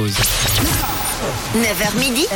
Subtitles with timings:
[0.00, 0.79] pause.
[1.20, 2.26] 9h midi,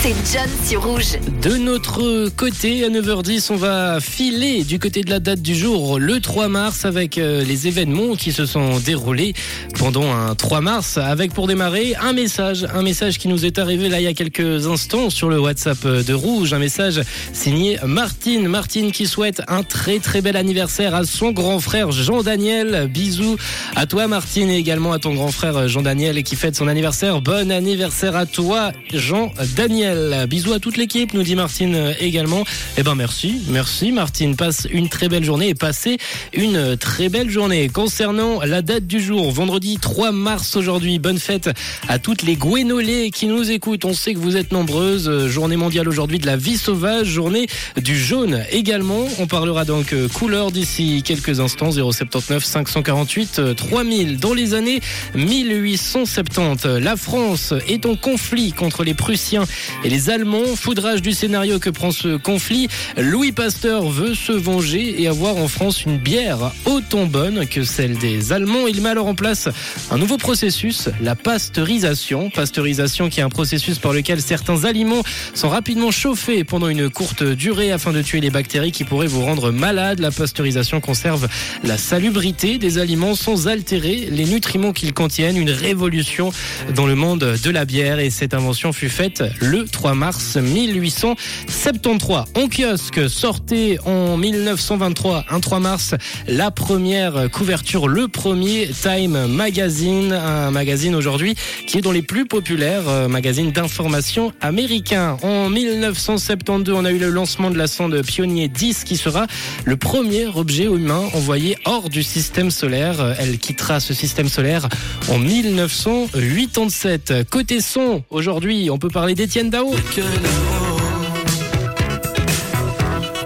[0.00, 1.16] c'est John sur Rouge.
[1.42, 6.00] De notre côté, à 9h10, on va filer du côté de la date du jour,
[6.00, 9.34] le 3 mars, avec euh, les événements qui se sont déroulés
[9.78, 13.88] pendant un 3 mars, avec pour démarrer un message, un message qui nous est arrivé
[13.88, 17.02] là il y a quelques instants sur le WhatsApp de Rouge, un message
[17.32, 22.88] signé Martine, Martine qui souhaite un très très bel anniversaire à son grand frère Jean-Daniel.
[22.88, 23.36] Bisous
[23.76, 27.20] à toi Martine et également à ton grand frère Jean-Daniel qui fête son anniversaire.
[27.20, 30.26] Bon anniversaire à toi Jean-Daniel.
[30.28, 32.44] Bisous à toute l'équipe, nous dit Martine également.
[32.78, 34.36] Eh ben merci, merci Martine.
[34.36, 35.98] Passe une très belle journée et passez
[36.32, 37.68] une très belle journée.
[37.68, 41.50] Concernant la date du jour, vendredi 3 mars aujourd'hui, bonne fête
[41.88, 43.84] à toutes les Gouénolés qui nous écoutent.
[43.84, 45.26] On sait que vous êtes nombreuses.
[45.26, 47.46] Journée mondiale aujourd'hui de la vie sauvage, journée
[47.76, 49.06] du jaune également.
[49.18, 51.70] On parlera donc couleur d'ici quelques instants.
[51.70, 54.18] 079 548 3000.
[54.18, 54.80] Dans les années
[55.14, 59.42] 1870, la France est en conflit contre les Prussiens
[59.82, 60.54] et les Allemands.
[60.54, 62.68] Foudrage du scénario que prend ce conflit.
[62.96, 67.98] Louis Pasteur veut se venger et avoir en France une bière autant bonne que celle
[67.98, 68.68] des Allemands.
[68.68, 69.48] Il met alors en place
[69.90, 72.30] un nouveau processus, la pasteurisation.
[72.30, 75.02] Pasteurisation qui est un processus par lequel certains aliments
[75.34, 79.24] sont rapidement chauffés pendant une courte durée afin de tuer les bactéries qui pourraient vous
[79.24, 79.98] rendre malade.
[79.98, 81.26] La pasteurisation conserve
[81.64, 85.36] la salubrité des aliments sans altérer les nutriments qu'ils contiennent.
[85.36, 86.30] Une révolution
[86.76, 92.24] dans le monde de la bière et cette invention fut faite le 3 mars 1873.
[92.34, 95.94] En kiosque, sortait en 1923, un 3 mars,
[96.26, 101.34] la première couverture, le premier Time Magazine, un magazine aujourd'hui
[101.66, 105.16] qui est dans les plus populaires euh, magazines d'information américains.
[105.22, 109.26] En 1972, on a eu le lancement de la sonde Pionnier 10 qui sera
[109.64, 113.14] le premier objet humain envoyé hors du système solaire.
[113.18, 114.68] Elle quittera ce système solaire
[115.08, 117.28] en 1987.
[117.30, 119.74] Côté son, aujourd'hui, on peut parler d'Étienne Dao.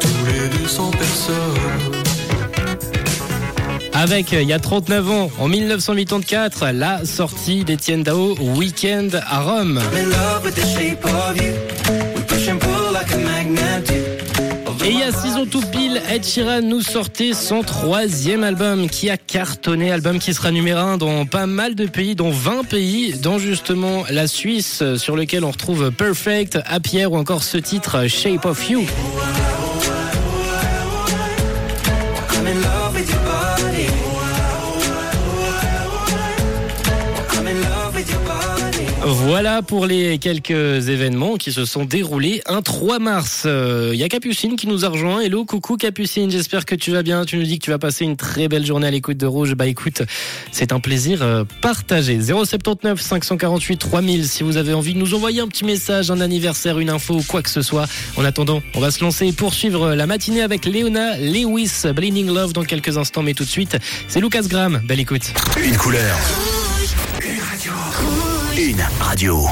[0.00, 1.36] Tous les 200 personnes.
[3.92, 9.80] Avec, il y a 39 ans, en 1984, la sortie d'Étienne Dao, Weekend à Rome.
[14.82, 18.88] Et il y a 6 ans tout pile, Ed Sheeran nous sortait son troisième album
[18.88, 22.64] qui a cartonné, album qui sera numéro 1 dans pas mal de pays, dans 20
[22.64, 28.06] pays, dont justement la Suisse, sur lequel on retrouve Perfect, Happy ou encore ce titre
[28.08, 28.86] Shape of You.
[39.42, 43.46] Voilà pour les quelques événements qui se sont déroulés un 3 mars.
[43.46, 45.20] Il y a Capucine qui nous a rejoint.
[45.20, 47.24] Hello, coucou Capucine, j'espère que tu vas bien.
[47.24, 49.54] Tu nous dis que tu vas passer une très belle journée à l'écoute de Rouge.
[49.54, 50.02] Bah écoute,
[50.52, 52.20] c'est un plaisir euh, partagé.
[52.20, 56.78] 079 548 3000 si vous avez envie de nous envoyer un petit message, un anniversaire,
[56.78, 57.86] une info quoi que ce soit.
[58.18, 62.52] En attendant, on va se lancer et poursuivre la matinée avec Léona Lewis, Blinding Love
[62.52, 63.22] dans quelques instants.
[63.22, 64.82] Mais tout de suite, c'est Lucas Graham.
[64.84, 65.32] Belle écoute.
[65.64, 66.18] Une couleur.
[68.56, 69.46] Une radio.